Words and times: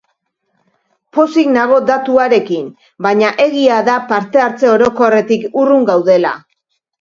Pozik 1.17 1.51
nago 1.57 1.77
datuarekin, 1.89 2.65
baina 3.07 3.29
egia 3.45 3.77
da 3.91 3.99
parte-hartze 4.13 4.73
orokorretik 4.79 5.47
urrun 5.63 5.87
gaudela. 5.93 6.35